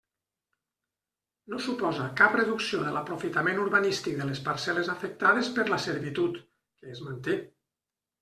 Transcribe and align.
No 1.53 1.59
suposa 1.65 2.07
cap 2.21 2.37
reducció 2.39 2.79
de 2.85 2.93
l'aprofitament 2.95 3.61
urbanístic 3.65 4.17
de 4.21 4.27
les 4.31 4.41
parcel·les 4.47 4.89
afectades 4.95 5.51
per 5.59 5.67
la 5.69 5.81
servitud, 5.85 6.41
que 6.81 6.93
es 6.97 7.03
manté. 7.11 7.37